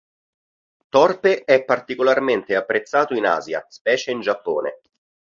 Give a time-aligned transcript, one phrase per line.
[0.89, 4.79] Thorpe è particolarmente apprezzato in Asia, specie in Giappone.